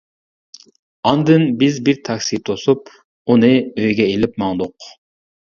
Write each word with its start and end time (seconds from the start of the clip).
ئاندىن 1.09 1.45
بىز 1.59 1.77
بىر 1.89 1.99
تاكسى 2.09 2.41
توسۇپ، 2.49 2.91
ئۇنى 2.95 3.53
ئۆيىگە 3.61 4.09
ئېلىپ 4.09 4.43
ماڭدۇق. 4.47 4.91